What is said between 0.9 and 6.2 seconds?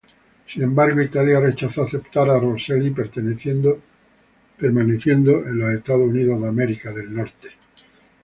Italia rechazó aceptar a Roselli, permaneciendo en Estados